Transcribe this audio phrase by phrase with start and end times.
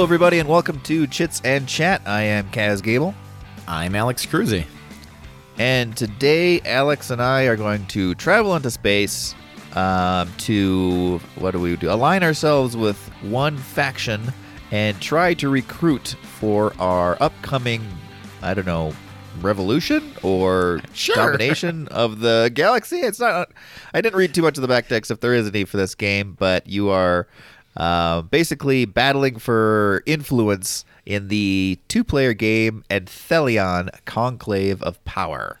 [0.00, 2.00] Hello, everybody, and welcome to Chits and Chat.
[2.06, 3.14] I am Kaz Gable,
[3.68, 4.64] I'm Alex Cruzy.
[5.58, 9.34] and today Alex and I are going to travel into space
[9.74, 11.90] um, to what do we do?
[11.92, 14.32] Align ourselves with one faction
[14.70, 17.86] and try to recruit for our upcoming,
[18.40, 18.94] I don't know,
[19.42, 21.14] revolution or Sure.
[21.14, 23.00] domination of the galaxy.
[23.00, 23.50] It's not.
[23.92, 25.94] I didn't read too much of the back text if there is any for this
[25.94, 27.28] game, but you are
[27.76, 35.60] uh, basically battling for influence in the two-player game Antelion Conclave of Power.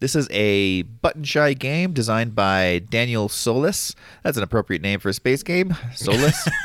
[0.00, 3.94] This is a button shy game designed by Daniel Solis.
[4.22, 5.76] That's an appropriate name for a space game.
[5.94, 6.48] Solis.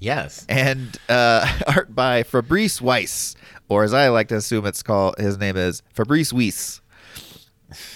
[0.00, 0.44] Yes.
[0.50, 3.36] and uh, art by Fabrice Weiss,
[3.70, 6.82] or as I like to assume it's called, his name is Fabrice Weiss.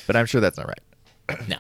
[0.07, 1.49] But I'm sure that's not right.
[1.49, 1.59] No.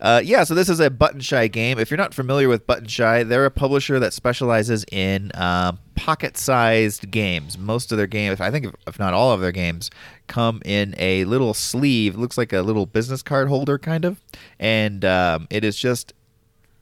[0.00, 1.78] Uh, yeah, so this is a Button Shy game.
[1.78, 7.10] If you're not familiar with Button Shy, they're a publisher that specializes in um, pocket-sized
[7.10, 7.56] games.
[7.56, 9.90] Most of their games, I think, if, not all of their games,
[10.26, 12.14] come in a little sleeve.
[12.14, 14.20] It looks like a little business card holder, kind of,
[14.58, 16.12] and um, it is just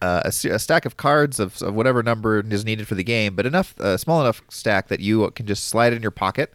[0.04, 3.34] uh, a, a stack of cards of, of whatever number is needed for the game,
[3.34, 6.52] but enough, uh, small enough stack that you can just slide in your pocket.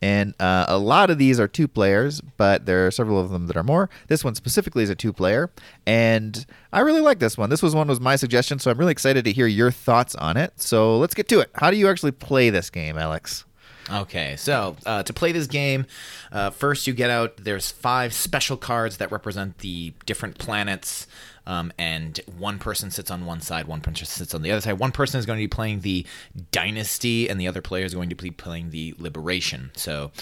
[0.00, 3.48] And uh, a lot of these are two players, but there are several of them
[3.48, 3.90] that are more.
[4.06, 5.50] This one specifically is a two player,
[5.84, 7.50] and I really like this one.
[7.50, 10.36] This was one was my suggestion, so I'm really excited to hear your thoughts on
[10.36, 10.52] it.
[10.60, 11.50] So let's get to it.
[11.56, 13.44] How do you actually play this game, Alex?
[13.90, 15.86] Okay, so uh, to play this game,
[16.30, 17.36] uh, first you get out.
[17.36, 21.06] There's five special cards that represent the different planets,
[21.46, 24.74] um, and one person sits on one side, one person sits on the other side.
[24.78, 26.06] One person is going to be playing the
[26.52, 29.70] Dynasty, and the other player is going to be playing the Liberation.
[29.74, 30.12] So.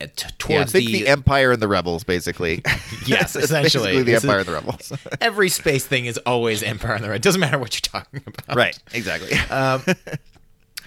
[0.00, 2.62] uh, Yeah, towards think the, Empire and the Rebels, basically.
[3.06, 3.62] Yes, essentially.
[3.84, 4.92] basically the This is- Empire and the Rebels.
[5.20, 7.20] every space thing is always Empire on the Red.
[7.22, 8.56] Doesn't matter what you're talking about.
[8.56, 9.36] right, exactly.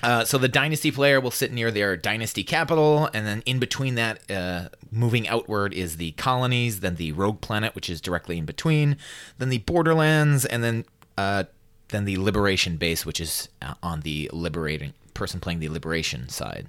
[0.04, 3.96] Uh, so the dynasty player will sit near their dynasty capital, and then in between
[3.96, 8.46] that, uh, moving outward is the colonies, then the rogue planet, which is directly in
[8.46, 8.98] between,
[9.38, 10.86] then the borderlands, and then
[11.18, 11.44] uh,
[11.90, 16.68] then the liberation base, which is uh, on the liberating person playing the liberation side.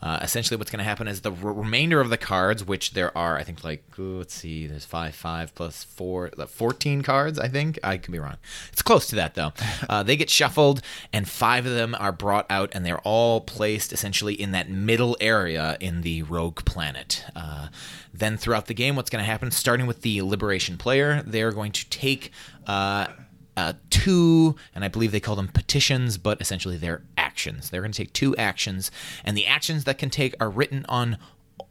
[0.00, 3.16] Uh, essentially, what's going to happen is the r- remainder of the cards, which there
[3.18, 7.38] are, I think, like ooh, let's see, there's five, five plus four, like, fourteen cards.
[7.38, 8.36] I think I could be wrong.
[8.72, 9.52] It's close to that though.
[9.88, 13.92] Uh, they get shuffled, and five of them are brought out, and they're all placed
[13.92, 17.24] essentially in that middle area in the rogue planet.
[17.34, 17.68] Uh,
[18.12, 19.50] then throughout the game, what's going to happen?
[19.50, 22.32] Starting with the liberation player, they're going to take.
[23.58, 27.70] Uh, two, and I believe they call them petitions, but essentially they're actions.
[27.70, 28.92] They're going to take two actions,
[29.24, 31.18] and the actions that can take are written on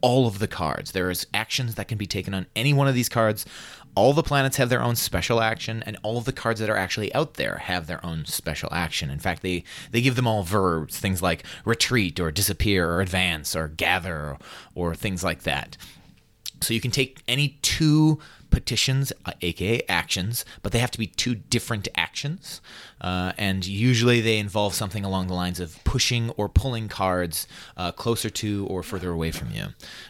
[0.02, 0.92] all of the cards.
[0.92, 3.46] There is actions that can be taken on any one of these cards.
[3.94, 6.76] All the planets have their own special action, and all of the cards that are
[6.76, 9.08] actually out there have their own special action.
[9.08, 13.56] In fact, they they give them all verbs, things like retreat or disappear or advance
[13.56, 14.38] or gather or,
[14.74, 15.78] or things like that.
[16.60, 18.18] So you can take any two
[18.58, 22.60] petitions, uh, aka actions, but they have to be two different actions.
[23.00, 27.46] Uh, and usually they involve something along the lines of pushing or pulling cards
[27.76, 29.66] uh, closer to or further away from you.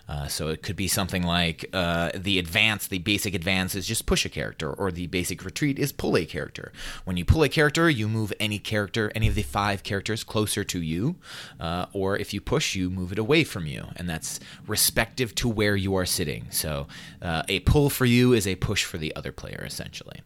[0.09, 4.07] Uh, so it could be something like uh, the advance, the basic advance is just
[4.07, 6.73] push a character, or the basic retreat is pull a character.
[7.05, 10.65] When you pull a character, you move any character, any of the five characters closer
[10.65, 11.17] to you,
[11.61, 15.49] uh, or if you push, you move it away from you, and that's respective to
[15.49, 16.47] where you are sitting.
[16.51, 16.87] So
[17.21, 20.23] uh, a pull for you is a push for the other player, essentially.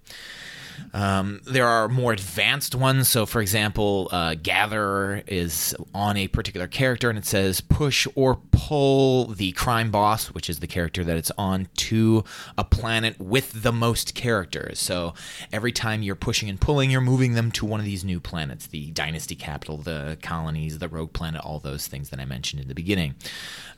[0.92, 3.08] Um, there are more advanced ones.
[3.08, 8.36] So, for example, uh, Gatherer is on a particular character and it says push or
[8.50, 12.24] pull the crime boss, which is the character that it's on, to
[12.56, 14.78] a planet with the most characters.
[14.78, 15.14] So,
[15.52, 18.66] every time you're pushing and pulling, you're moving them to one of these new planets
[18.66, 22.68] the Dynasty Capital, the colonies, the Rogue Planet, all those things that I mentioned in
[22.68, 23.14] the beginning.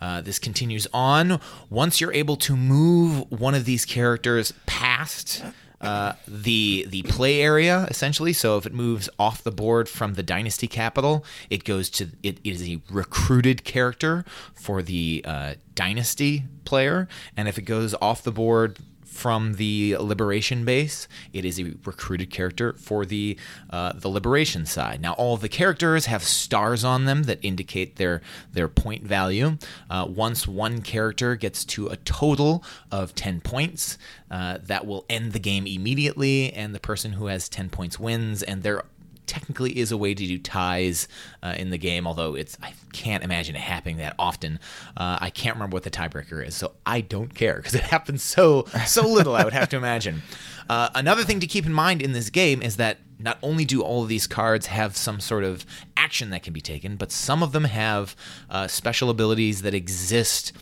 [0.01, 1.41] Uh, this continues on.
[1.71, 5.43] Once you're able to move one of these characters past
[5.85, 8.33] uh, the the play area essentially.
[8.33, 12.39] So if it moves off the board from the dynasty capital, it goes to it
[12.45, 14.25] is a recruited character
[14.55, 18.79] for the uh, dynasty player, and if it goes off the board
[19.15, 23.39] from the liberation base, it is a recruited character for the
[23.71, 25.01] uh, the liberation side.
[25.01, 28.21] Now, all the characters have stars on them that indicate their
[28.53, 29.57] their point value.
[29.89, 33.99] Uh, once one character gets to a total of ten points,
[34.31, 38.43] uh, that will end the game immediately, and the person who has ten points wins.
[38.43, 38.83] And there
[39.27, 41.09] technically is a way to do ties
[41.43, 44.59] uh, in the game, although it's I can't imagine it happening that often.
[44.97, 48.23] Uh, I can't remember what the tiebreaker is, so I don't care because it happens
[48.23, 49.35] so so little.
[49.35, 50.23] I would have to imagine.
[50.69, 53.83] Uh, another thing to keep in mind in this game is that not only do
[53.83, 55.65] all of these cards have some sort of
[55.97, 58.17] action that can be taken, but some of them have
[58.51, 60.53] uh, special abilities that exist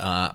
[0.00, 0.32] uh,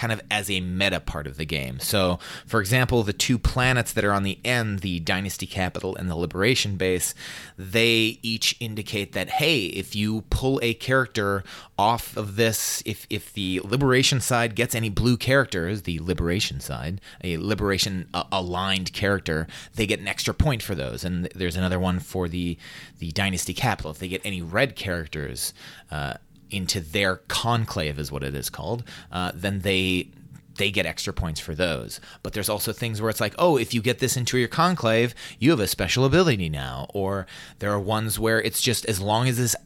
[0.00, 1.78] kind of as a meta part of the game.
[1.78, 6.08] So, for example, the two planets that are on the end, the Dynasty Capital and
[6.08, 7.14] the Liberation Base,
[7.58, 11.44] they each indicate that hey, if you pull a character
[11.78, 17.02] off of this, if if the Liberation side gets any blue characters, the Liberation side,
[17.22, 21.04] a Liberation uh, aligned character, they get an extra point for those.
[21.04, 22.56] And there's another one for the
[23.00, 23.90] the Dynasty Capital.
[23.90, 25.52] If they get any red characters,
[25.90, 26.14] uh,
[26.50, 30.10] into their conclave is what it is called, uh, then they
[30.56, 32.00] they get extra points for those.
[32.22, 35.14] But there's also things where it's like, oh, if you get this into your conclave,
[35.38, 36.86] you have a special ability now.
[36.92, 37.26] Or
[37.60, 39.56] there are ones where it's just as long as this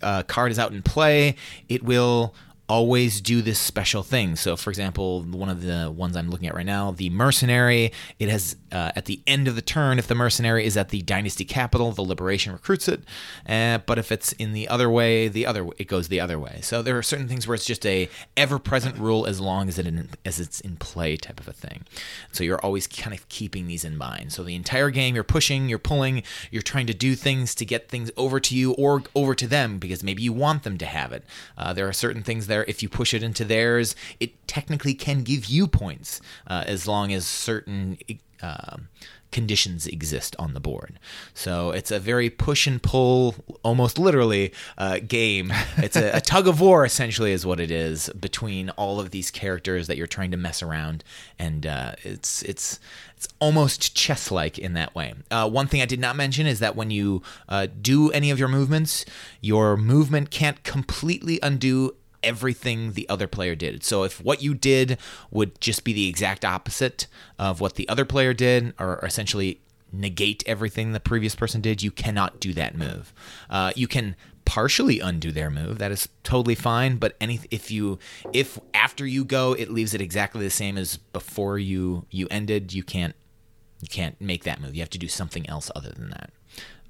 [0.00, 1.34] uh, card is out in play,
[1.68, 2.34] it will
[2.68, 4.36] always do this special thing.
[4.36, 8.28] So, for example, one of the ones I'm looking at right now, the mercenary, it
[8.28, 11.44] has uh, at the end of the turn, if the mercenary is at the dynasty
[11.44, 13.02] capital, the liberation recruits it.
[13.48, 16.58] Uh, but if it's in the other way, the other it goes the other way.
[16.62, 19.86] So there are certain things where it's just a ever-present rule as long as it
[19.86, 21.84] in, as it's in play type of a thing.
[22.32, 24.32] So you're always kind of keeping these in mind.
[24.32, 27.88] So the entire game, you're pushing, you're pulling, you're trying to do things to get
[27.88, 31.12] things over to you or over to them because maybe you want them to have
[31.12, 31.24] it.
[31.56, 32.64] Uh, there are certain things there.
[32.64, 37.12] If you push it into theirs, it technically can give you points uh, as long
[37.12, 37.98] as certain
[38.44, 38.76] uh,
[39.34, 41.00] conditions exist on the board.
[41.34, 45.52] So it's a very push and pull, almost literally, uh, game.
[45.76, 49.30] It's a, a, tug of war, essentially, is what it is between all of these
[49.30, 51.02] characters that you're trying to mess around,
[51.38, 52.78] and uh, it's it's
[53.16, 55.14] it's almost chess-like in that way.
[55.30, 58.38] Uh, one thing I did not mention is that when you uh, do any of
[58.38, 59.04] your movements,
[59.40, 63.84] your movement can't completely undo everything the other player did.
[63.84, 64.98] So if what you did
[65.30, 67.06] would just be the exact opposite
[67.38, 69.60] of what the other player did, or essentially
[69.92, 73.12] negate everything the previous person did, you cannot do that move.
[73.48, 75.78] Uh, you can partially undo their move.
[75.78, 77.98] That is totally fine but any if you
[78.32, 82.72] if after you go it leaves it exactly the same as before you you ended
[82.72, 83.14] you can't
[83.80, 84.74] you can't make that move.
[84.74, 86.30] You have to do something else other than that.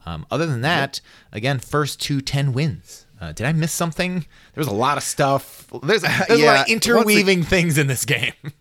[0.06, 1.00] Um, other than that
[1.32, 4.26] again first to 10 wins uh, did I miss something?
[4.54, 5.66] There's a lot of stuff.
[5.82, 8.32] There's, there's yeah, a lot of interweaving things in this game.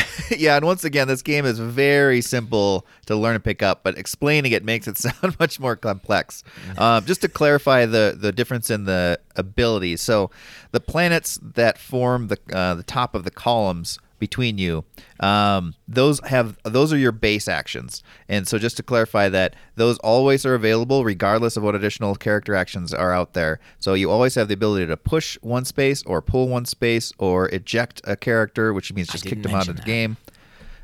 [0.30, 3.98] yeah, and once again, this game is very simple to learn and pick up, but
[3.98, 6.42] explaining it makes it sound much more complex.
[6.78, 10.30] Um, just to clarify the the difference in the abilities, so
[10.70, 14.84] the planets that form the uh, the top of the columns between you.
[15.18, 19.98] Um, those have those are your base actions, and so just to clarify that those
[19.98, 23.58] always are available regardless of what additional character actions are out there.
[23.80, 27.48] So you always have the ability to push one space or pull one space or
[27.48, 30.18] eject a character, which means just kick them out of the game.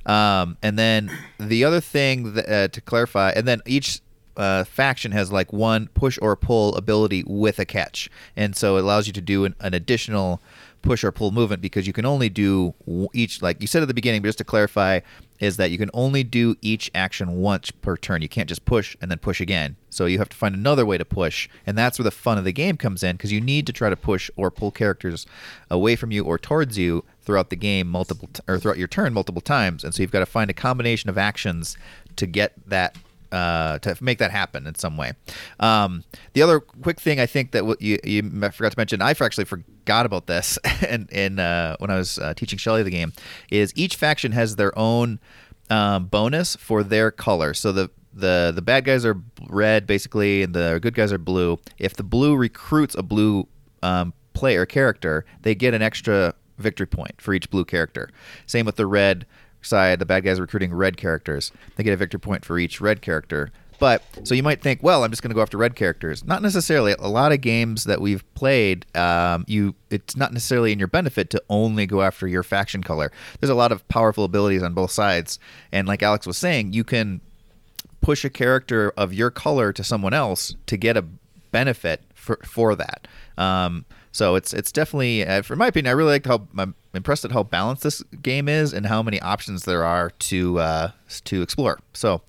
[0.05, 4.01] Um, and then the other thing that, uh, to clarify, and then each
[4.37, 8.83] uh, faction has like one push or pull ability with a catch, and so it
[8.83, 10.41] allows you to do an, an additional
[10.83, 12.75] push or pull movement because you can only do
[13.13, 15.01] each like you said at the beginning but just to clarify
[15.41, 18.23] is that you can only do each action once per turn.
[18.23, 19.77] You can't just push and then push again.
[19.89, 22.45] So you have to find another way to push and that's where the fun of
[22.45, 25.27] the game comes in because you need to try to push or pull characters
[25.71, 29.13] away from you or towards you throughout the game multiple t- or throughout your turn
[29.13, 29.85] multiple times.
[29.85, 31.77] And so you've got to find a combination of actions
[32.17, 32.97] to get that
[33.33, 35.13] uh, to make that happen in some way.
[35.61, 39.45] Um, the other quick thing I think that you, you forgot to mention, I actually
[39.45, 43.13] forgot about this, and in uh, when I was uh, teaching Shelly the game,
[43.51, 45.21] is each faction has their own
[45.71, 47.55] um, bonus for their color.
[47.55, 51.59] So the the the bad guys are red basically, and the good guys are blue.
[51.79, 53.47] If the blue recruits a blue
[53.83, 58.11] um, player character, they get an extra victory point for each blue character.
[58.47, 59.27] Same with the red
[59.63, 61.53] side, the bad guys recruiting red characters.
[61.77, 63.51] They get a victory point for each red character.
[63.79, 66.25] But so you might think, well, I'm just going to go after red characters.
[66.25, 66.97] Not necessarily.
[66.99, 71.31] A lot of games that we've played, um, you it's not necessarily in your benefit
[71.31, 73.13] to only go after your faction color.
[73.39, 75.39] There's a lot of powerful abilities on both sides,
[75.71, 77.21] and like Alex was saying, you can
[78.01, 81.05] push a character of your color to someone else to get a
[81.53, 83.07] benefit for for that.
[83.37, 83.85] Um,
[84.19, 87.31] so it's it's definitely, uh, for my opinion, I really like how I'm impressed at
[87.31, 90.91] how balanced this game is and how many options there are to uh,
[91.27, 91.79] to explore.
[91.93, 92.23] So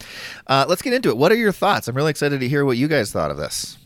[0.46, 1.17] uh, let's get into it.
[1.17, 1.88] What are your thoughts?
[1.88, 3.79] I'm really excited to hear what you guys thought of this.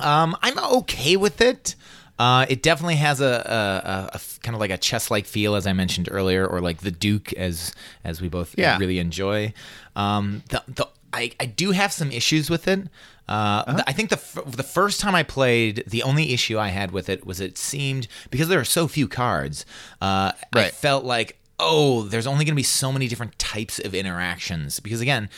[0.00, 1.74] Um, I'm okay with it.
[2.18, 5.66] Uh, it definitely has a, a, a, a, kind of like a chess-like feel, as
[5.66, 8.78] I mentioned earlier, or like the Duke, as as we both yeah.
[8.78, 9.52] really enjoy.
[9.96, 12.88] Um, the, the I, I do have some issues with it.
[13.28, 13.84] Uh, uh-huh.
[13.86, 17.08] I think the f- the first time I played, the only issue I had with
[17.08, 19.64] it was it seemed because there are so few cards.
[20.00, 20.66] Uh, right.
[20.66, 24.80] I felt like oh, there's only going to be so many different types of interactions
[24.80, 25.28] because again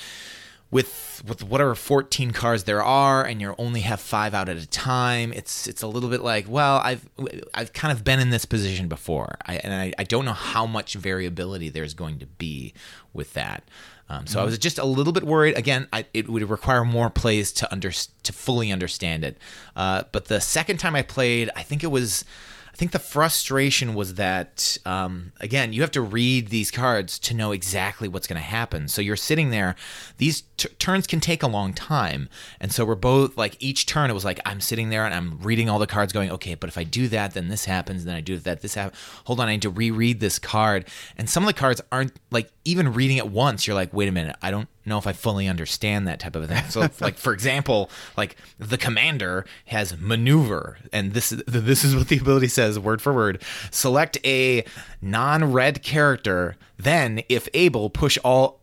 [0.71, 4.67] with with whatever 14 cards there are and you only have 5 out at a
[4.67, 7.09] time it's it's a little bit like well I've
[7.55, 10.67] I've kind of been in this position before I, and I, I don't know how
[10.67, 12.75] much variability there's going to be
[13.13, 13.63] with that
[14.09, 15.57] um, so I was just a little bit worried.
[15.57, 19.39] Again, I, it would require more plays to under to fully understand it.
[19.75, 22.25] Uh, but the second time I played, I think it was
[22.75, 27.33] I think the frustration was that, um, again, you have to read these cards to
[27.33, 28.89] know exactly what's going to happen.
[28.89, 29.77] So you're sitting there.
[30.19, 32.29] These t- turns can take a long time.
[32.61, 35.39] And so we're both like, each turn, it was like, I'm sitting there and I'm
[35.39, 38.05] reading all the cards going, okay, but if I do that, then this happens.
[38.05, 39.01] Then I do that, this happens.
[39.27, 40.89] Hold on, I need to reread this card.
[41.17, 44.13] And some of the cards aren't like, even reading it once, you're like, wait a
[44.13, 46.65] minute, I don't know if I fully understand that type of thing.
[46.69, 52.19] So, like for example, like the commander has maneuver, and this this is what the
[52.19, 53.43] ability says word for word.
[53.71, 54.65] Select a
[55.01, 58.61] non-red character, then, if able, push all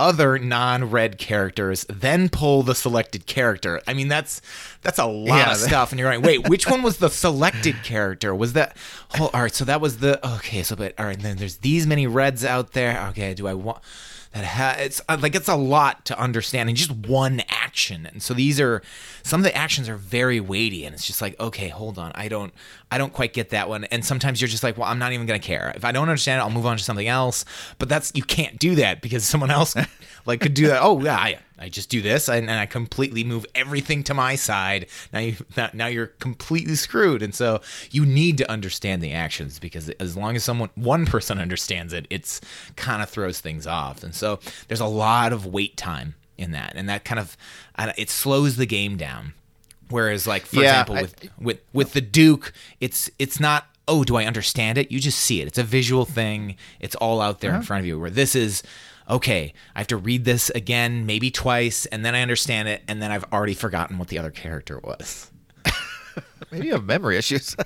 [0.00, 3.82] other non-red characters, then pull the selected character.
[3.86, 4.40] I mean, that's
[4.80, 5.92] that's a lot yeah, of stuff.
[5.92, 8.34] And you're like, wait, which one was the selected character?
[8.34, 8.76] Was that?
[9.18, 9.54] Oh, all right.
[9.54, 10.62] So that was the okay.
[10.62, 11.20] So, but all right.
[11.20, 13.08] Then there's these many reds out there.
[13.10, 13.34] Okay.
[13.34, 13.80] Do I want?
[14.32, 18.06] That ha- it's uh, like it's a lot to understand in just one action.
[18.06, 18.80] And so these are
[19.22, 22.28] some of the actions are very weighty and it's just like okay hold on i
[22.28, 22.52] don't
[22.90, 23.84] i don't quite get that one.
[23.84, 25.72] And sometimes you're just like well i'm not even gonna care.
[25.74, 27.44] If i don't understand it i'll move on to something else.
[27.78, 29.74] But that's you can't do that because someone else
[30.26, 30.80] like could do that.
[30.82, 34.34] Oh yeah I, I just do this and, and, I completely move everything to my
[34.34, 34.86] side.
[35.12, 35.36] Now you
[35.74, 37.22] now you're completely screwed.
[37.22, 41.38] And so you need to understand the actions because as long as someone one person
[41.38, 42.40] understands it, it's
[42.76, 44.02] kind of throws things off.
[44.02, 47.36] And so there's a lot of wait time in that, and that kind of
[47.96, 49.34] it slows the game down.
[49.90, 54.04] Whereas, like for yeah, example, with I, with with the Duke, it's it's not oh,
[54.04, 54.92] do I understand it?
[54.92, 55.48] You just see it.
[55.48, 56.54] It's a visual thing.
[56.78, 57.58] It's all out there uh-huh.
[57.58, 57.98] in front of you.
[57.98, 58.62] Where this is
[59.10, 63.02] okay, I have to read this again, maybe twice, and then I understand it, and
[63.02, 65.30] then I've already forgotten what the other character was.
[66.50, 67.56] maybe you have memory issues.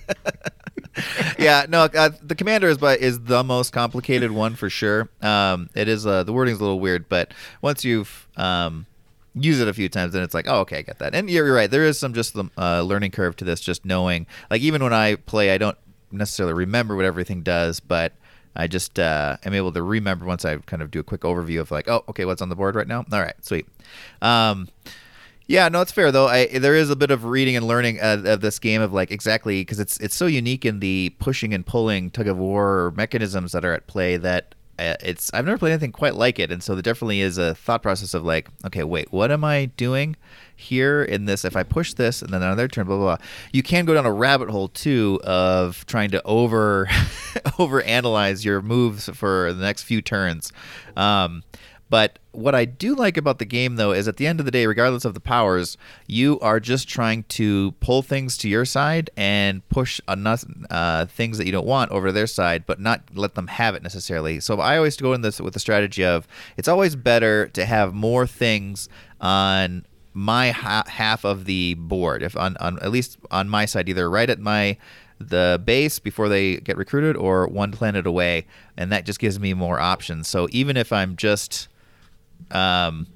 [1.38, 5.08] yeah, no, uh, the commander is but is the most complicated one for sure.
[5.20, 8.86] Um, it is uh, the wording's a little weird, but once you've um,
[9.34, 11.14] used it a few times, then it's like, oh, okay, I get that.
[11.14, 11.70] And you're, you're right.
[11.70, 13.60] There is some just the uh, learning curve to this.
[13.60, 15.78] Just knowing, like, even when I play, I don't
[16.10, 18.12] necessarily remember what everything does, but
[18.56, 21.61] I just uh, am able to remember once I kind of do a quick overview
[21.61, 23.04] of like, oh, okay, what's on the board right now?
[23.12, 23.66] All right, sweet.
[24.23, 24.68] Um,
[25.46, 26.26] yeah, no, it's fair though.
[26.26, 29.11] I there is a bit of reading and learning uh, of this game of like
[29.11, 33.52] exactly because it's it's so unique in the pushing and pulling tug of war mechanisms
[33.52, 36.75] that are at play that it's I've never played anything quite like it, and so
[36.75, 40.16] there definitely is a thought process of like, okay, wait, what am I doing?
[40.57, 43.26] here in this if I push this and then another turn, blah blah blah.
[43.52, 46.88] You can go down a rabbit hole too of trying to over
[47.59, 50.52] over analyze your moves for the next few turns.
[50.97, 51.43] Um,
[51.90, 54.52] but what I do like about the game, though, is at the end of the
[54.52, 55.76] day, regardless of the powers,
[56.06, 61.38] you are just trying to pull things to your side and push enough uh, things
[61.38, 64.40] that you don't want over to their side, but not let them have it necessarily.
[64.40, 66.26] So I always go in this with the strategy of
[66.56, 68.88] it's always better to have more things
[69.20, 72.22] on my ha- half of the board.
[72.22, 74.76] If on, on at least on my side, either right at my
[75.20, 79.54] the base before they get recruited or one planet away, and that just gives me
[79.54, 80.26] more options.
[80.26, 81.68] So even if I'm just
[82.50, 83.06] um,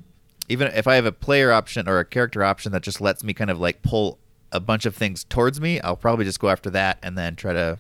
[0.48, 3.34] even if I have a player option or a character option that just lets me
[3.34, 4.18] kind of like pull
[4.50, 7.52] a bunch of things towards me, I'll probably just go after that and then try
[7.52, 7.78] to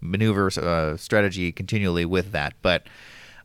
[0.00, 2.54] maneuver uh, strategy continually with that.
[2.62, 2.86] But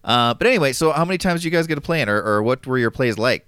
[0.03, 2.21] uh, but anyway, so how many times did you guys get to play in, or,
[2.21, 3.47] or what were your plays like?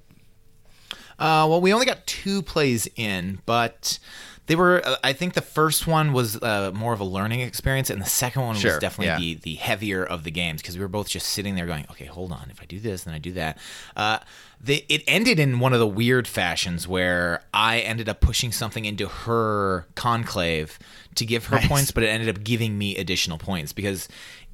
[1.20, 4.00] Uh, well, we only got two plays in, but
[4.48, 4.82] they were.
[4.84, 8.10] Uh, I think the first one was uh, more of a learning experience, and the
[8.10, 9.36] second one sure, was definitely yeah.
[9.36, 12.06] the the heavier of the games because we were both just sitting there going, "Okay,
[12.06, 12.48] hold on.
[12.50, 13.58] If I do this, then I do that."
[13.96, 14.20] Uh,
[14.60, 18.86] the, it ended in one of the weird fashions where I ended up pushing something
[18.86, 20.80] into her conclave
[21.16, 21.68] to give her nice.
[21.68, 24.08] points, but it ended up giving me additional points because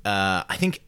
[0.06, 0.82] uh, I think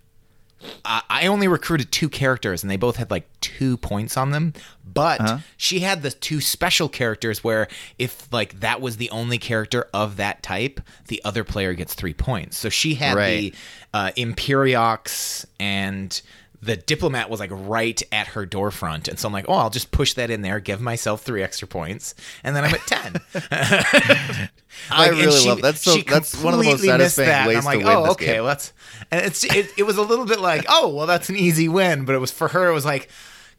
[0.86, 4.54] I only recruited two characters and they both had like two points on them.
[4.86, 5.38] But uh-huh.
[5.58, 7.68] she had the two special characters where
[7.98, 12.14] if like that was the only character of that type, the other player gets three
[12.14, 12.58] points.
[12.58, 13.52] So she had right.
[13.52, 13.54] the
[13.94, 16.22] uh, Imperiox and
[16.66, 19.70] the diplomat was like right at her door front and so i'm like oh i'll
[19.70, 23.14] just push that in there give myself three extra points and then i'm at 10
[23.34, 24.50] like,
[24.90, 27.86] i really she, love that's so that's one of the most satisfying ways i'm like
[27.86, 28.44] oh okay game.
[28.44, 28.74] let's
[29.12, 32.06] and it's it, it was a little bit like oh well that's an easy win
[32.06, 33.10] but it was for her it was like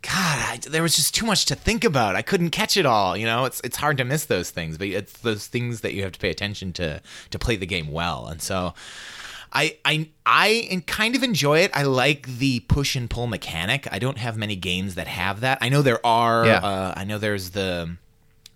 [0.02, 2.14] God, I, there was just too much to think about.
[2.14, 3.16] I couldn't catch it all.
[3.16, 6.02] You know, it's it's hard to miss those things, but it's those things that you
[6.02, 8.26] have to pay attention to to play the game well.
[8.26, 8.74] And so,
[9.56, 11.70] I I I kind of enjoy it.
[11.74, 13.88] I like the push and pull mechanic.
[13.90, 15.58] I don't have many games that have that.
[15.62, 16.46] I know there are.
[16.46, 16.58] Yeah.
[16.58, 17.96] Uh, I know there's the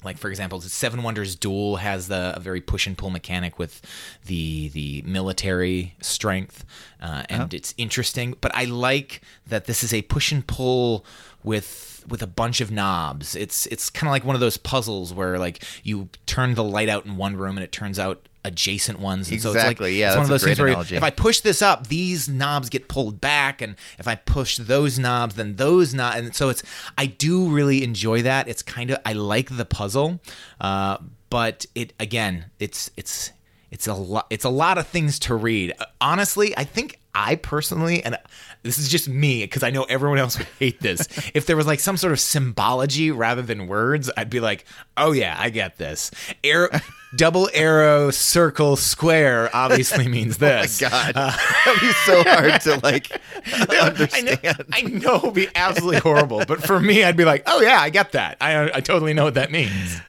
[0.05, 3.81] like for example, Seven Wonders Duel has the a very push and pull mechanic with
[4.27, 6.67] the the military strength,
[7.01, 8.35] uh, and it's interesting.
[8.41, 11.07] But I like that this is a push and pull
[11.43, 13.35] with with a bunch of knobs.
[13.35, 16.91] It's it's kind of like one of those puzzles where like you turn the light
[16.91, 19.31] out in one room and it turns out adjacent ones.
[19.31, 21.11] And so it's like Exactly, yeah, it's one of those things great where if I
[21.11, 25.57] push this up, these knobs get pulled back, and if I push those knobs, then
[25.57, 26.63] those knobs, and so it's.
[26.97, 28.49] I do really enjoy that.
[28.49, 30.21] It's kind of I like the puzzle,
[30.61, 33.33] uh, but it again, it's it's
[33.71, 34.27] it's a lot.
[34.31, 35.75] It's a lot of things to read.
[35.79, 38.17] Uh, Honestly, I think I personally, and
[38.63, 41.07] this is just me because I know everyone else would hate this.
[41.35, 44.65] if there was like some sort of symbology rather than words, I'd be like,
[44.97, 46.11] oh yeah, I get this.
[46.43, 46.69] Arrow,
[47.17, 50.81] double arrow, circle, square obviously means this.
[50.81, 54.65] God, that'd be so hard to like I know, understand.
[54.73, 57.91] I know it'd be absolutely horrible, but for me, I'd be like, oh yeah, I
[57.91, 58.37] get that.
[58.41, 60.01] I I totally know what that means.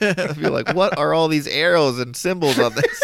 [0.00, 3.02] I'd be like, what are all these arrows and symbols on this?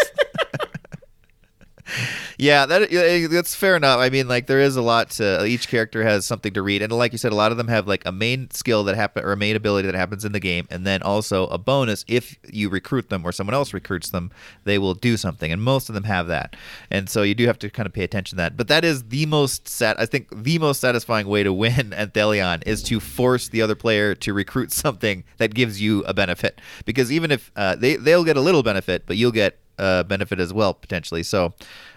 [2.37, 3.99] yeah, that that's fair enough.
[3.99, 6.91] I mean, like there is a lot to each character has something to read, and
[6.91, 9.31] like you said, a lot of them have like a main skill that happen or
[9.31, 12.69] a main ability that happens in the game, and then also a bonus if you
[12.69, 14.31] recruit them or someone else recruits them,
[14.65, 16.55] they will do something, and most of them have that,
[16.91, 18.57] and so you do have to kind of pay attention to that.
[18.57, 19.99] But that is the most sat.
[19.99, 23.75] I think the most satisfying way to win at Antelion is to force the other
[23.75, 28.25] player to recruit something that gives you a benefit, because even if uh, they they'll
[28.25, 31.23] get a little benefit, but you'll get uh, benefit as well potentially.
[31.23, 31.53] So,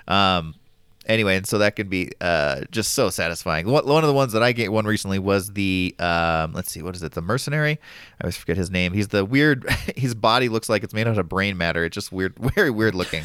[0.06, 0.54] um,
[1.06, 3.66] anyway, and so that can be uh, just so satisfying.
[3.66, 6.82] One, one of the ones that I get one recently was the um, let's see,
[6.82, 7.12] what is it?
[7.12, 7.78] The mercenary.
[8.20, 8.92] I always forget his name.
[8.92, 9.68] He's the weird.
[9.96, 11.84] His body looks like it's made out of brain matter.
[11.84, 13.24] It's just weird, very weird looking.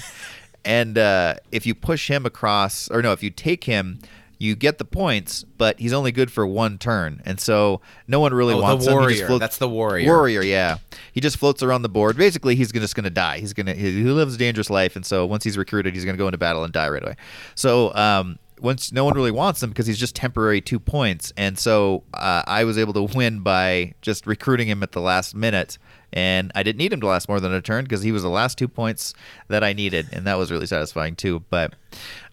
[0.65, 3.99] and uh, if you push him across, or no, if you take him.
[4.43, 8.33] You get the points, but he's only good for one turn, and so no one
[8.33, 8.91] really Oh, the wants him.
[8.91, 9.27] He just warrior.
[9.27, 10.05] floats- That's the warrior.
[10.05, 10.77] Warrior, yeah.
[11.13, 12.17] He just floats around the board.
[12.17, 13.39] Basically, he's just going to die.
[13.39, 16.03] He's going to he, he lives a dangerous life, and so once he's recruited, he's
[16.03, 17.15] going to go into battle and die right away.
[17.55, 21.57] So um, once no one really wants him because he's just temporary two points, and
[21.57, 25.77] so uh, I was able to win by just recruiting him at the last minute.
[26.15, 28.29] And I didn't need him to last more than a turn because he was the
[28.29, 29.15] last two points
[29.47, 31.43] that I needed, and that was really satisfying too.
[31.49, 31.73] But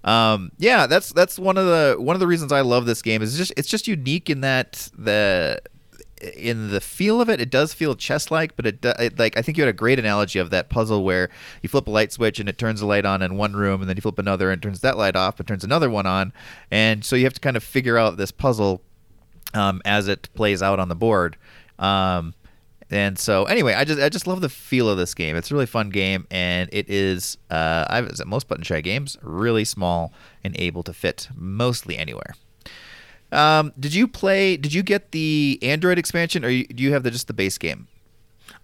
[0.04, 3.22] um, yeah, that's that's one of the one of the reasons I love this game
[3.22, 5.60] is just it's just unique in that the
[6.34, 9.56] in the feel of it, it does feel chess-like, but it, it like I think
[9.56, 11.30] you had a great analogy of that puzzle where
[11.62, 13.88] you flip a light switch and it turns the light on in one room, and
[13.88, 16.32] then you flip another and turns that light off, but turns another one on,
[16.70, 18.82] and so you have to kind of figure out this puzzle
[19.54, 21.36] um, as it plays out on the board.
[21.78, 22.34] Um,
[22.90, 25.36] and so anyway, I just I just love the feel of this game.
[25.36, 29.64] It's a really fun game, and it is uh, at most button shy games really
[29.64, 30.12] small
[30.44, 32.34] and able to fit mostly anywhere.
[33.32, 34.56] Um, did you play?
[34.56, 37.58] Did you get the Android expansion, or you, do you have the just the base
[37.58, 37.86] game?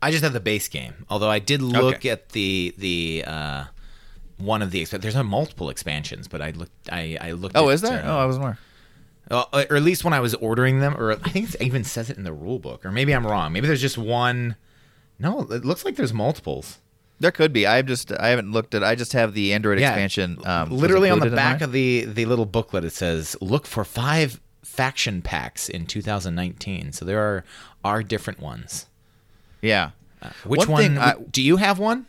[0.03, 1.07] I just have the base game.
[1.09, 2.09] Although I did look Okay.
[2.11, 3.65] at the the uh,
[4.39, 7.57] one of the there's no multiple expansions, but I looked I I looked.
[7.57, 8.05] Oh, at, is there?
[8.05, 8.59] uh, oh, I was more.
[9.31, 12.11] Uh, or at least when I was ordering them, or I think it even says
[12.11, 13.53] it in the rule book, or maybe I'm wrong.
[13.53, 14.57] Maybe there's just one.
[15.19, 16.79] No, it looks like there's multiples.
[17.19, 17.67] There could be.
[17.67, 18.85] I've just I haven't looked at.
[18.85, 20.39] I just have the Android Yeah, expansion.
[20.45, 24.39] Um, Literally on the back of the the little booklet, it says look for five
[24.63, 26.93] faction packs in 2019.
[26.93, 27.45] So there are
[27.85, 28.87] are different ones.
[29.63, 29.91] yeah.
[30.45, 30.99] Which One one?
[30.99, 32.07] I- do you have one?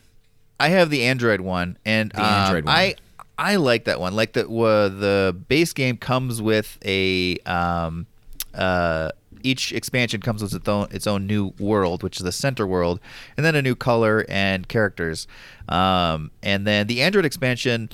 [0.60, 2.75] I have the Android one, and The um, Android one.
[2.75, 2.95] I
[3.38, 4.15] I like that one.
[4.15, 8.08] Like the uh, the base game comes with a um
[8.54, 9.12] uh
[9.43, 13.00] each expansion comes with its own its own new world, which is the center world,
[13.36, 15.28] and then a new color and characters.
[15.69, 17.89] Um, and then the Android expansion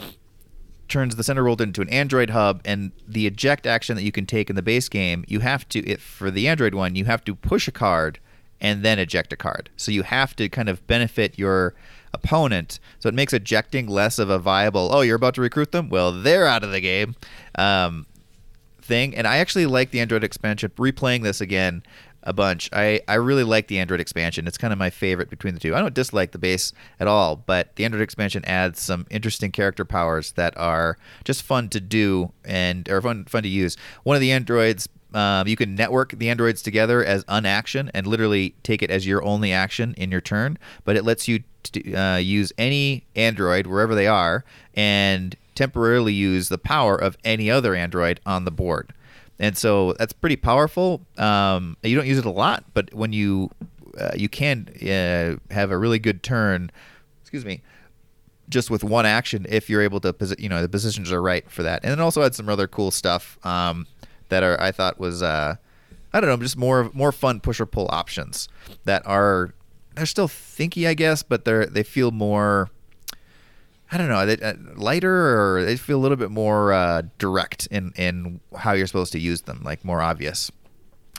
[0.88, 4.26] turns the center world into an Android hub, and the eject action that you can
[4.26, 7.24] take in the base game, you have to it for the Android one, you have
[7.26, 8.20] to push a card
[8.62, 9.70] and then eject a card.
[9.76, 11.74] So you have to kind of benefit your
[12.14, 12.80] opponent.
[13.00, 14.90] So it makes ejecting less of a viable.
[14.92, 15.90] Oh, you're about to recruit them?
[15.90, 17.16] Well, they're out of the game.
[17.56, 18.06] Um,
[18.84, 19.16] thing.
[19.16, 20.72] And I actually like the Android expansion.
[20.78, 21.84] Replaying this again
[22.22, 24.48] a bunch, I, I really like the Android expansion.
[24.48, 25.76] It's kind of my favorite between the two.
[25.76, 29.86] I don't dislike the base at all, but the Android expansion adds some interesting character
[29.86, 33.78] powers that are just fun to do and are fun fun to use.
[34.04, 34.88] One of the androids.
[35.14, 39.24] Um, you can network the androids together as unaction and literally take it as your
[39.24, 43.96] only action in your turn, but it lets you t- uh, use any android wherever
[43.96, 48.94] they are and temporarily use the power of any other android on the board.
[49.40, 51.02] And so that's pretty powerful.
[51.18, 53.50] Um, you don't use it a lot, but when you
[53.98, 56.72] uh, you can uh, have a really good turn,
[57.22, 57.62] excuse me,
[58.50, 61.50] just with one action if you're able to posi- you know the positions are right
[61.50, 63.88] for that and it also had some other cool stuff um,
[64.30, 65.56] that are i thought was uh,
[66.14, 68.48] i don't know just more more fun push or pull options
[68.86, 69.54] that are
[69.96, 72.70] they're still thinky i guess but they're they feel more
[73.94, 77.68] I don't know, they, uh, lighter or they feel a little bit more uh, direct
[77.68, 80.52] in in how you're supposed to use them, like more obvious.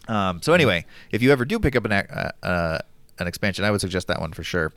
[0.08, 2.78] Um, so anyway, if you ever do pick up an uh, uh,
[3.20, 4.72] an expansion, I would suggest that one for sure.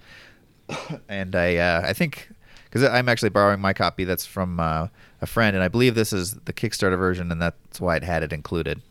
[1.10, 2.30] and I uh, I think
[2.66, 4.90] because I'm actually borrowing my copy that's from uh,
[5.22, 8.24] a friend, and I believe this is the Kickstarter version, and that's why it had
[8.24, 8.82] it included.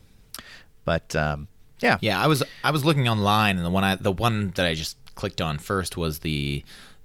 [0.85, 1.47] But um,
[1.79, 4.65] yeah, Yeah, I was I was looking online, and the one I the one that
[4.65, 6.63] I just clicked on first was the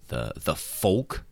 [0.08, 1.24] the the folk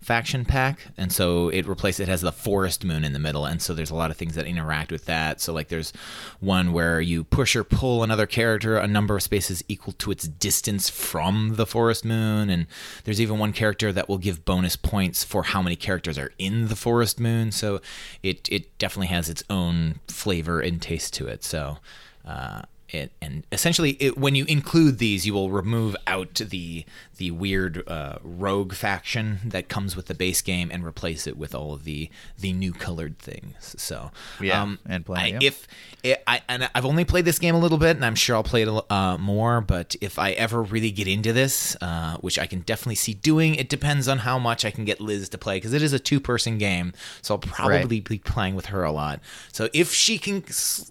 [0.00, 3.60] faction pack, and so it replaces it has the forest moon in the middle, and
[3.60, 5.40] so there's a lot of things that interact with that.
[5.40, 5.92] So like there's
[6.40, 10.28] one where you push or pull another character a number of spaces equal to its
[10.28, 12.66] distance from the forest moon, and
[13.04, 16.68] there's even one character that will give bonus points for how many characters are in
[16.68, 17.52] the forest moon.
[17.52, 17.80] So
[18.22, 21.44] it it definitely has its own flavor and taste to it.
[21.44, 21.78] So.
[22.24, 26.84] Uh, it, and essentially, it, when you include these, you will remove out the
[27.18, 31.54] the weird uh, rogue faction that comes with the base game and replace it with
[31.54, 33.74] all of the the new colored things.
[33.76, 35.38] So Yeah, and I, yeah.
[35.42, 35.66] if
[36.02, 38.42] it, I and I've only played this game a little bit, and I'm sure I'll
[38.42, 39.60] play it uh, more.
[39.60, 43.54] But if I ever really get into this, uh, which I can definitely see doing,
[43.54, 45.98] it depends on how much I can get Liz to play because it is a
[45.98, 46.94] two person game.
[47.20, 49.20] So I'll probably be playing with her a lot.
[49.52, 50.42] So if she can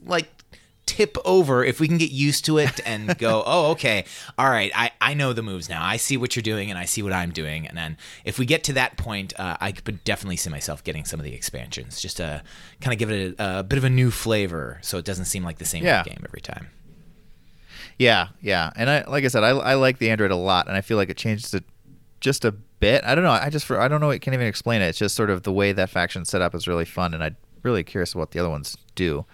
[0.05, 0.29] like
[0.87, 4.05] tip over if we can get used to it and go oh okay
[4.37, 6.85] all right I, I know the moves now i see what you're doing and i
[6.85, 10.03] see what i'm doing and then if we get to that point uh, i could
[10.03, 12.41] definitely see myself getting some of the expansions just to
[12.81, 15.43] kind of give it a, a bit of a new flavor so it doesn't seem
[15.43, 16.03] like the same Yeah.
[16.03, 16.67] game every time
[17.99, 20.75] Yeah, yeah, and I like I said, I, I like the Android a lot, and
[20.77, 21.63] I feel like it changed it
[22.19, 23.03] just a bit.
[23.03, 23.31] I don't know.
[23.31, 24.11] I just for I don't know.
[24.11, 24.87] I can't even explain it.
[24.89, 27.35] It's just sort of the way that faction set up is really fun, and I'm
[27.63, 29.25] really curious what the other ones do.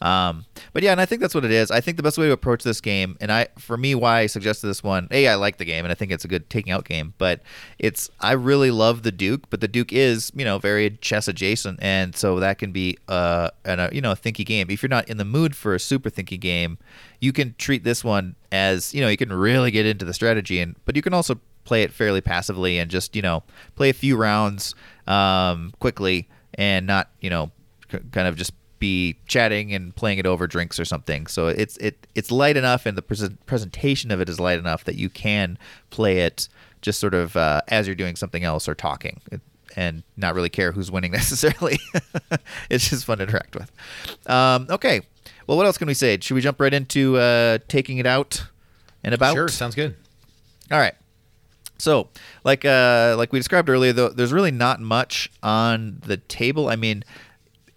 [0.00, 1.70] Um, but yeah, and I think that's what it is.
[1.70, 4.26] I think the best way to approach this game, and I for me, why I
[4.26, 5.06] suggested this one.
[5.10, 7.14] A, I like the game, and I think it's a good taking out game.
[7.18, 7.42] But
[7.78, 11.78] it's I really love the Duke, but the Duke is you know very chess adjacent,
[11.82, 14.70] and so that can be uh an, a you know a thinky game.
[14.70, 16.78] If you're not in the mood for a super thinky game,
[17.20, 20.60] you can treat this one as you know you can really get into the strategy,
[20.60, 23.42] and but you can also play it fairly passively and just you know
[23.76, 24.74] play a few rounds
[25.06, 27.50] um, quickly and not you know
[27.90, 31.26] kind of just be chatting and playing it over drinks or something.
[31.26, 34.84] So it's it it's light enough, and the pres- presentation of it is light enough
[34.84, 35.58] that you can
[35.90, 36.48] play it
[36.82, 39.20] just sort of uh, as you're doing something else or talking.
[39.30, 39.40] It,
[39.76, 41.78] and not really care who's winning necessarily.
[42.70, 43.70] it's just fun to interact with.
[44.28, 45.02] Um, okay,
[45.46, 46.18] well, what else can we say?
[46.20, 48.46] Should we jump right into uh, taking it out
[49.04, 49.34] and about?
[49.34, 49.94] sure sounds good
[50.72, 50.94] All right.
[51.78, 52.08] So,
[52.44, 56.68] like uh, like we described earlier, though, there's really not much on the table.
[56.68, 57.04] I mean,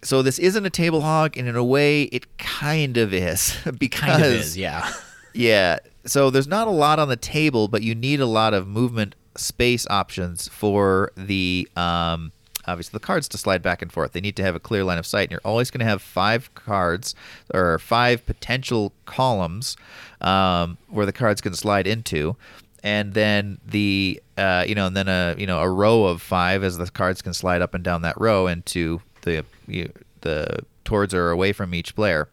[0.04, 4.00] so this isn't a table hog, and in a way, it kind of is because
[4.10, 4.92] kind of is yeah
[5.32, 5.78] yeah.
[6.06, 9.14] So there's not a lot on the table, but you need a lot of movement
[9.36, 12.32] space options for the um,
[12.66, 14.12] obviously the cards to slide back and forth.
[14.12, 16.02] They need to have a clear line of sight, and you're always going to have
[16.02, 17.14] five cards
[17.52, 19.76] or five potential columns
[20.20, 22.36] um, where the cards can slide into.
[22.82, 26.62] And then the uh, you know, and then a you know a row of five
[26.62, 31.12] as the cards can slide up and down that row into the you, the towards
[31.12, 32.28] or away from each player.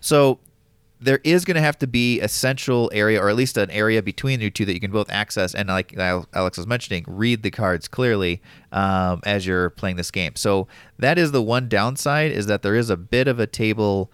[0.00, 0.38] So
[1.00, 4.00] there is going to have to be a central area, or at least an area
[4.02, 5.52] between you two that you can both access.
[5.52, 10.36] And like Alex was mentioning, read the cards clearly um, as you're playing this game.
[10.36, 14.12] So that is the one downside is that there is a bit of a table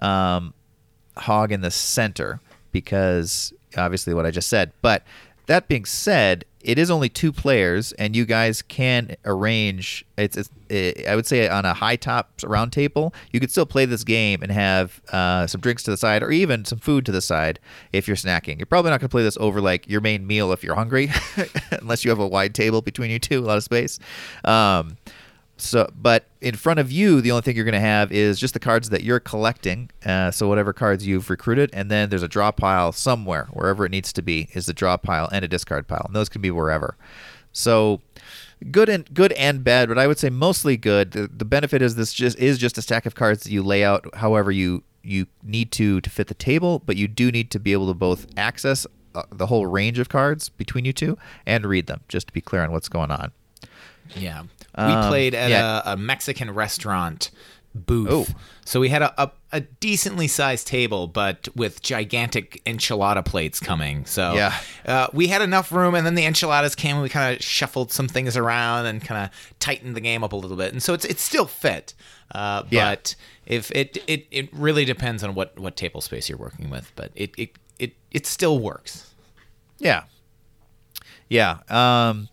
[0.00, 0.54] um,
[1.18, 2.40] hog in the center
[2.72, 4.72] because obviously what I just said.
[4.80, 5.02] But
[5.50, 10.04] that being said, it is only two players, and you guys can arrange.
[10.16, 13.66] It's, it's eh, I would say on a high top round table, you could still
[13.66, 17.04] play this game and have uh, some drinks to the side, or even some food
[17.06, 17.58] to the side
[17.92, 18.58] if you're snacking.
[18.58, 21.10] You're probably not going to play this over like your main meal if you're hungry,
[21.72, 23.98] unless you have a wide table between you two, a lot of space.
[24.44, 24.98] Um,
[25.60, 28.54] so, but in front of you, the only thing you're going to have is just
[28.54, 29.90] the cards that you're collecting.
[30.04, 33.90] Uh, so, whatever cards you've recruited, and then there's a draw pile somewhere, wherever it
[33.90, 36.50] needs to be, is the draw pile and a discard pile, and those can be
[36.50, 36.96] wherever.
[37.52, 38.00] So,
[38.70, 41.12] good and good and bad, but I would say mostly good.
[41.12, 43.84] The, the benefit is this just is just a stack of cards that you lay
[43.84, 47.58] out however you you need to to fit the table, but you do need to
[47.58, 51.64] be able to both access uh, the whole range of cards between you two and
[51.64, 53.32] read them, just to be clear on what's going on.
[54.14, 54.44] Yeah.
[54.76, 55.82] We Um, played at yeah.
[55.84, 57.30] a, a Mexican restaurant
[57.74, 58.08] booth.
[58.10, 58.26] Oh.
[58.64, 64.06] So we had a, a, a decently sized table, but with gigantic enchilada plates coming.
[64.06, 64.54] So Yeah.
[64.86, 67.92] uh, we had enough room, and then the enchiladas came, and we kind of shuffled
[67.92, 70.72] some things around and kind of tightened the game up a little bit.
[70.72, 71.94] And so it's it's still fit,
[72.34, 72.90] uh, Yeah.
[72.90, 73.14] but
[73.46, 77.10] if it, it it really depends on what what table space you're working with, but
[77.14, 79.14] it it it, it still works.
[79.78, 80.02] Yeah.
[81.28, 81.58] Yeah.
[81.68, 82.28] Um,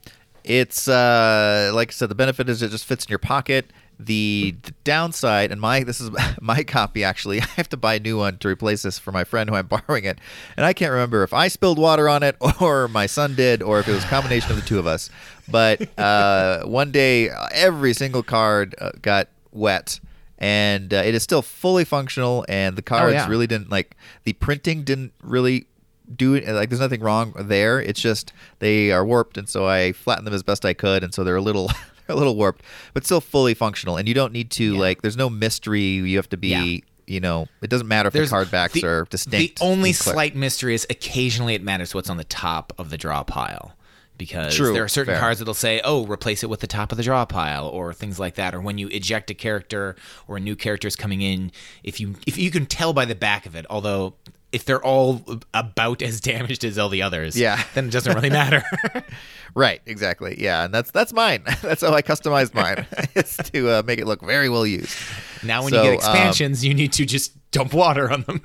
[0.47, 3.71] it's uh, like I said, the benefit is it just fits in your pocket.
[3.99, 6.10] The, the downside, and my this is
[6.41, 7.41] my copy actually.
[7.41, 9.67] I have to buy a new one to replace this for my friend who I'm
[9.88, 10.19] borrowing it,
[10.55, 13.79] and I can't remember if I spilled water on it or my son did, or
[13.79, 15.10] if it was a combination of the two of us.
[15.49, 19.99] But uh, one day, every single card uh, got wet,
[20.38, 23.27] and uh, it is still fully functional, and the cards yeah.
[23.27, 25.67] really didn't like the printing didn't really
[26.15, 29.91] do it like there's nothing wrong there it's just they are warped and so i
[29.91, 31.67] flattened them as best i could and so they're a little
[32.08, 35.17] they're a little warped but still fully functional and you don't need to like there's
[35.17, 36.80] no mystery you have to be Yeah.
[37.15, 40.36] you know it doesn't matter if the card backs the, are distinct The only slight
[40.36, 43.74] mystery is occasionally it matters what's on the top of the draw pile.
[44.17, 45.20] Because True, there are certain fair.
[45.22, 48.17] cards that'll say, "Oh, replace it with the top of the draw pile," or things
[48.17, 48.56] like that.
[48.56, 49.96] Or when you eject a character
[50.28, 51.52] or a new character is coming in,
[51.84, 54.15] if you if you can tell by the back of it, although
[54.51, 57.62] if they're all about as damaged as all the others, Yeah.
[57.73, 58.63] then it doesn't really matter.
[59.55, 63.81] right exactly yeah and that's that's mine that's how i customized mine is to uh,
[63.88, 64.93] make it look very well used
[65.41, 68.41] now, when So, you get um, expansions, you need to just dump water on them.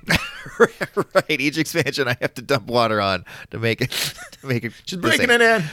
[1.15, 3.91] right each expansion i have to dump water on to make it
[4.41, 5.41] to make it just breaking same.
[5.41, 5.65] it in.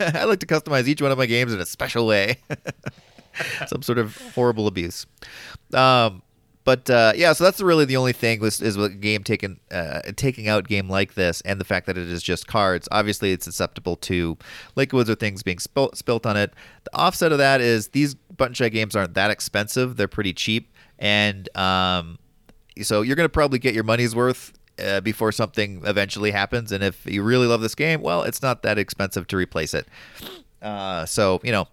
[0.00, 2.38] I like to customize each one of my games in a special way.
[3.66, 5.04] Some sort of horrible abuse.
[5.74, 6.22] Um,
[6.68, 10.02] but uh, yeah, so that's really the only thing was is a game taking uh,
[10.16, 12.86] taking out game like this, and the fact that it is just cards.
[12.92, 14.36] Obviously, it's susceptible to
[14.76, 16.52] liquids or things being spilt spilt on it.
[16.84, 20.70] The offset of that is these button shy games aren't that expensive; they're pretty cheap,
[20.98, 22.18] and um,
[22.82, 26.70] so you're going to probably get your money's worth uh, before something eventually happens.
[26.70, 29.88] And if you really love this game, well, it's not that expensive to replace it.
[30.60, 31.66] Uh, so you know,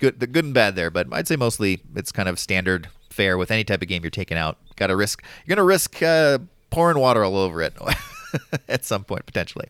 [0.00, 3.38] good the good and bad there, but I'd say mostly it's kind of standard fare
[3.38, 4.58] with any type of game you're taking out.
[4.76, 6.38] Got to risk you're gonna risk uh,
[6.70, 7.74] pouring water all over it
[8.68, 9.68] at some point potentially.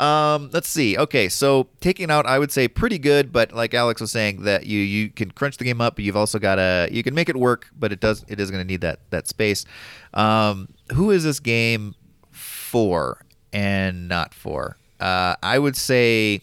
[0.00, 0.96] Um, let's see.
[0.96, 4.64] Okay, so taking out, I would say pretty good, but like Alex was saying, that
[4.64, 5.96] you you can crunch the game up.
[5.96, 8.50] But you've also got to you can make it work, but it does it is
[8.50, 9.66] going to need that that space.
[10.14, 11.94] Um, who is this game
[12.30, 13.20] for
[13.52, 14.78] and not for?
[15.00, 16.40] Uh, I would say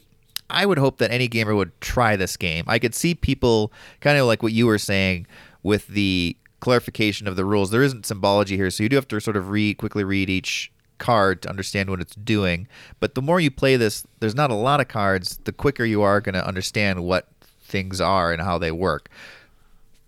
[0.52, 2.64] I would hope that any gamer would try this game.
[2.68, 5.26] I could see people kind of like what you were saying
[5.68, 7.72] with the clarification of the rules.
[7.72, 10.72] There isn't symbology here, so you do have to sort of read quickly read each
[10.98, 12.70] card to understand what it's doing.
[13.02, 15.40] But the more you play this, there's not a lot of cards.
[15.44, 17.28] The quicker you are going to understand what
[17.62, 19.10] things are and how they work.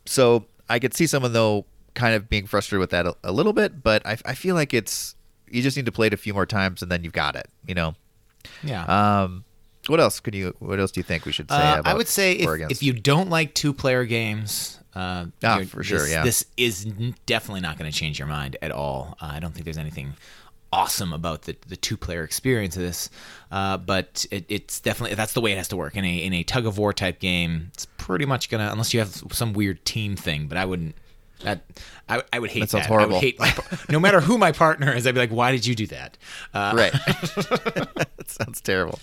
[0.06, 3.54] So I could see someone though kind of being frustrated with that a, a little
[3.54, 5.14] bit, but I, I feel like it's
[5.52, 7.50] you just need to play it a few more times and then you've got it.
[7.68, 7.96] You know.
[8.64, 8.86] Yeah.
[8.86, 9.44] Um,
[9.88, 10.56] what else could you?
[10.60, 11.58] What else do you think we should say?
[11.58, 15.62] Uh, about I would say if, if you don't like two player games, uh, Ah,
[15.68, 16.24] for sure, this, yeah.
[16.24, 16.86] this is
[17.26, 19.18] definitely not going to change your mind at all.
[19.22, 20.14] Uh, I don't think there's anything
[20.72, 23.10] awesome about the, the two player experience of this,
[23.52, 26.34] uh, but it, it's definitely that's the way it has to work in a in
[26.34, 27.72] a tug of war type game.
[27.74, 30.96] It's pretty much gonna unless you have some weird team thing, but I wouldn't.
[31.44, 31.62] That
[32.10, 33.14] I, I would hate That sounds I horrible.
[33.16, 33.56] would hate my,
[33.90, 35.08] no matter who my partner is.
[35.08, 36.18] I'd be like, why did you do that?
[36.54, 36.92] Uh, right.
[37.06, 39.00] that sounds terrible.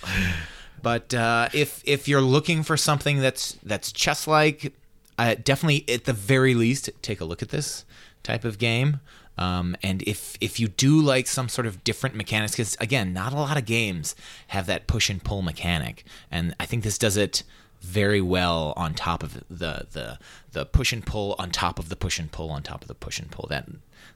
[0.83, 4.75] But uh, if if you're looking for something that's that's chess like,
[5.19, 7.85] uh, definitely at the very least take a look at this
[8.23, 9.01] type of game.
[9.39, 13.33] Um, and if if you do like some sort of different mechanics, because again, not
[13.33, 14.15] a lot of games
[14.49, 17.43] have that push and pull mechanic, and I think this does it
[17.83, 20.19] very well on top of the the
[20.53, 22.95] the push and pull on top of the push and pull on top of the
[22.95, 23.69] push and pull that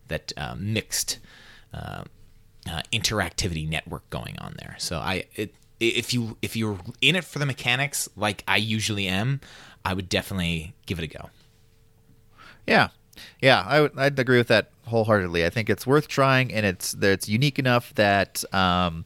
[0.08, 1.18] that uh, mixed
[1.74, 2.04] uh,
[2.68, 4.74] uh, interactivity network going on there.
[4.78, 9.06] So I it, if you if you're in it for the mechanics like I usually
[9.06, 9.40] am,
[9.84, 11.30] I would definitely give it a go.
[12.66, 12.88] Yeah,
[13.40, 15.44] yeah, I would, I'd agree with that wholeheartedly.
[15.44, 19.04] I think it's worth trying, and it's it's unique enough that um,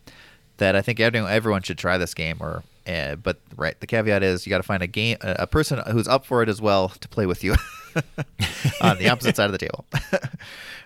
[0.58, 2.38] that I think everyone everyone should try this game.
[2.40, 5.46] Or, uh, but right, the caveat is you got to find a game a a
[5.46, 7.54] person who's up for it as well to play with you
[8.80, 9.84] on the opposite side of the table.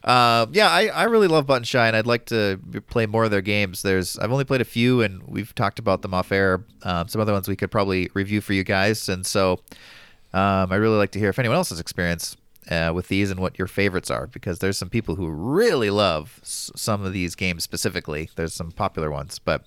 [0.04, 3.30] Um, yeah, I, I really love Button Shy, and I'd like to play more of
[3.30, 3.82] their games.
[3.82, 6.64] There's I've only played a few, and we've talked about them off air.
[6.84, 9.60] Um, some other ones we could probably review for you guys, and so
[10.32, 12.36] um, I really like to hear if anyone else has experience
[12.70, 16.38] uh, with these and what your favorites are, because there's some people who really love
[16.42, 18.28] s- some of these games specifically.
[18.36, 19.64] There's some popular ones, but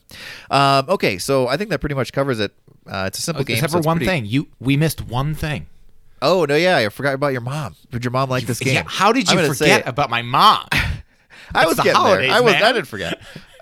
[0.50, 2.54] um, okay, so I think that pretty much covers it.
[2.88, 5.34] Uh, it's a simple game, Except so for one pretty- thing, you we missed one
[5.36, 5.68] thing.
[6.22, 7.76] Oh no, yeah, I forgot about your mom.
[7.90, 8.76] Did your mom like this game?
[8.76, 10.68] Yeah, how did you forget about my mom?
[11.56, 12.38] I was the getting holidays, there.
[12.38, 12.54] I was.
[12.54, 12.64] man.
[12.64, 13.20] I didn't forget.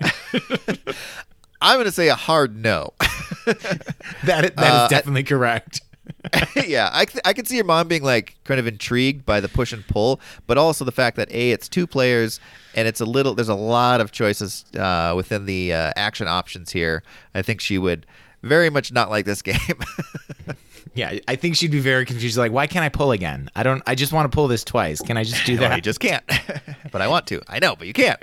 [1.62, 2.92] I'm going to say a hard no.
[3.46, 5.80] That is, that is Uh, definitely correct.
[6.66, 9.48] yeah, I, th- I could see your mom being like kind of intrigued by the
[9.48, 12.40] push and pull, but also the fact that a it's two players
[12.74, 13.34] and it's a little.
[13.34, 17.02] There's a lot of choices uh, within the uh, action options here.
[17.34, 18.06] I think she would
[18.42, 19.56] very much not like this game.
[20.92, 22.36] Yeah, I think she'd be very confused.
[22.36, 23.48] Like, why can't I pull again?
[23.54, 23.80] I don't.
[23.86, 25.00] I just want to pull this twice.
[25.00, 25.76] Can I just do No, that?
[25.76, 26.24] you just can't.
[26.90, 27.40] but I want to.
[27.48, 28.20] I know, but you can't.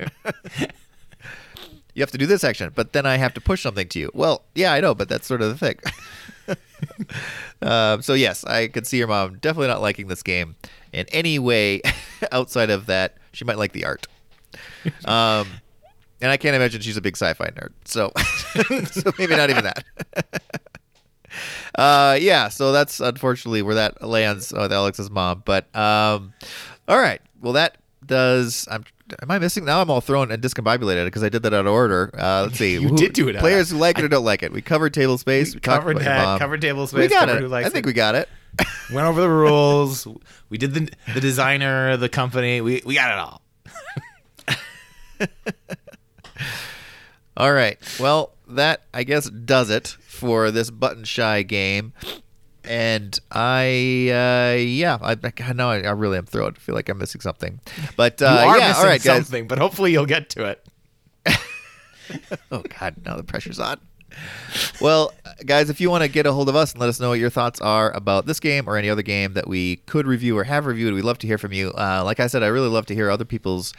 [1.98, 4.12] You have to do this action, but then I have to push something to you.
[4.14, 6.56] Well, yeah, I know, but that's sort of the thing.
[7.64, 10.56] um, so yes, I could see your mom definitely not liking this game
[10.94, 11.82] in any way
[12.32, 13.18] outside of that.
[13.32, 14.06] She might like the art.
[15.06, 15.48] Um,
[16.22, 17.72] and I can't imagine she's a big sci-fi nerd.
[17.86, 18.12] So,
[18.92, 19.84] so maybe not even that.
[21.74, 22.50] uh, yeah.
[22.50, 25.42] So that's unfortunately where that lands with Alex's mom.
[25.46, 26.32] But um,
[26.88, 27.22] all right.
[27.42, 28.68] Well, that does.
[28.70, 28.84] I'm.
[29.22, 29.64] Am I missing?
[29.64, 32.10] Now I'm all thrown and discombobulated because I did that out of order.
[32.18, 32.74] Uh, let's see.
[32.78, 34.52] You did do it Players who like it or don't like it.
[34.52, 35.54] We covered table space.
[35.54, 37.42] We, talked covered that, covered table We got it.
[37.42, 37.90] who I think it.
[37.90, 38.28] we got it.
[38.94, 40.08] Went over the rules.
[40.50, 42.60] We did the the designer, the company.
[42.62, 43.42] We we got it all.
[47.38, 47.78] All right.
[48.00, 51.94] Well, that I guess does it for this button shy game.
[52.68, 53.66] And I,
[54.12, 56.56] uh, yeah, I, I know I, I really am thrilled.
[56.58, 57.60] I feel like I'm missing something,
[57.96, 59.16] but uh, You are yeah, missing all right, guys.
[59.26, 60.66] something, but hopefully you'll get to it.
[62.52, 63.80] Oh God, now the pressure's on.
[64.80, 65.12] Well,
[65.46, 67.20] guys, if you want to get a hold of us and let us know what
[67.20, 70.46] your thoughts are about this game or any other game that we could review or
[70.46, 71.72] have reviewed, we'd love to hear from you.
[71.72, 73.74] Uh, like I said, I really love to hear other people's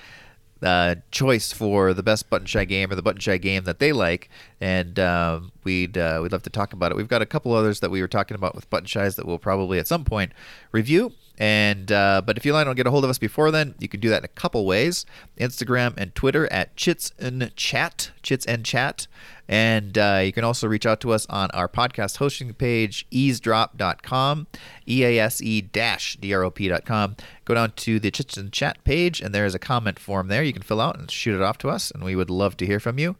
[0.62, 3.92] uh, choice for the best button shy game or the button shy game that they
[3.92, 4.28] like,
[4.60, 6.96] and um, we'd uh, we'd love to talk about it.
[6.96, 9.38] We've got a couple others that we were talking about with button shies that we'll
[9.38, 10.32] probably at some point
[10.72, 11.12] review.
[11.38, 14.00] And uh, but if you to get a hold of us before then, you can
[14.00, 15.06] do that in a couple ways:
[15.38, 19.06] Instagram and Twitter at Chits and Chat, Chits and Chat,
[19.48, 24.48] and uh, you can also reach out to us on our podcast hosting page, eavesdrop.com,
[24.88, 27.14] e a s e dash d r o p.com.
[27.44, 30.42] Go down to the Chits and Chat page, and there is a comment form there
[30.42, 32.66] you can fill out and shoot it off to us, and we would love to
[32.66, 33.14] hear from you.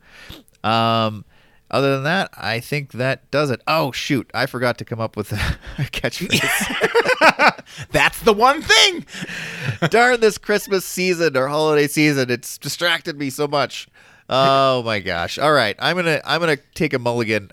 [0.65, 1.25] Um,
[1.71, 3.61] other than that, I think that does it.
[3.67, 5.37] Oh shoot, I forgot to come up with a
[5.79, 7.65] catchphrase.
[7.91, 9.07] That's the one thing.
[9.91, 13.89] Darn this Christmas season or holiday season, it's distracted me so much.
[14.29, 15.39] Oh my gosh.
[15.39, 17.51] All right, I'm going to I'm going to take a mulligan.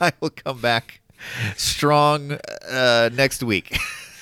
[0.00, 1.00] I will come back
[1.56, 3.76] strong uh, next week.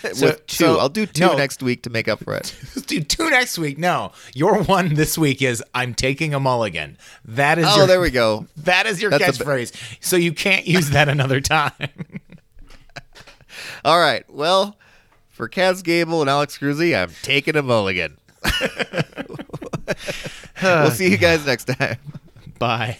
[0.15, 0.57] So- With two.
[0.57, 1.37] so- I'll do two no.
[1.37, 2.55] next week to make up for it.
[2.87, 3.79] Do two next week.
[3.79, 6.99] No, your one this week is I'm taking a mulligan.
[7.25, 8.47] That is Oh, your, there we go.
[8.59, 9.73] That is your That's catchphrase.
[10.01, 11.73] so you can't use that another time.
[13.85, 14.29] All right.
[14.31, 14.77] Well,
[15.31, 18.19] for Kaz Gable and Alex Cruzy, I'm taking a mulligan.
[20.63, 21.97] we'll see you guys next time.
[22.59, 22.99] Bye.